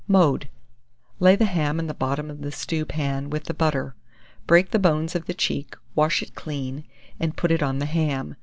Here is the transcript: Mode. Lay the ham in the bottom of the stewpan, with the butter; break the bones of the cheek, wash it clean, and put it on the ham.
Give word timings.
Mode. 0.07 0.49
Lay 1.19 1.35
the 1.35 1.45
ham 1.45 1.79
in 1.79 1.85
the 1.85 1.93
bottom 1.93 2.31
of 2.31 2.41
the 2.41 2.51
stewpan, 2.51 3.29
with 3.29 3.43
the 3.43 3.53
butter; 3.53 3.93
break 4.47 4.71
the 4.71 4.79
bones 4.79 5.13
of 5.13 5.27
the 5.27 5.33
cheek, 5.35 5.75
wash 5.93 6.23
it 6.23 6.33
clean, 6.33 6.85
and 7.19 7.37
put 7.37 7.51
it 7.51 7.61
on 7.61 7.77
the 7.77 7.85
ham. 7.85 8.35